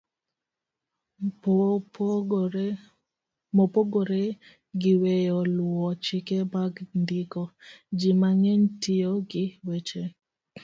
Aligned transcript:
Mopogore 3.55 4.23
gi 4.81 4.93
weyo 5.01 5.37
luwo 5.55 5.87
chike 6.05 6.37
mag 6.53 6.73
ndiko, 7.01 7.41
ji 7.99 8.09
mang'eny 8.21 8.63
tiyo 8.81 9.11
gi 9.29 9.45
weche 9.67 10.03